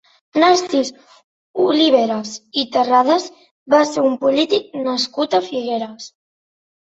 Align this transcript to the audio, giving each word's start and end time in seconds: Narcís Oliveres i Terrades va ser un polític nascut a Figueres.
Narcís 0.43 0.87
Oliveres 1.65 2.31
i 2.61 2.63
Terrades 2.77 3.27
va 3.75 3.83
ser 3.91 4.05
un 4.11 4.15
polític 4.23 4.65
nascut 4.87 5.37
a 5.39 5.43
Figueres. 5.51 6.09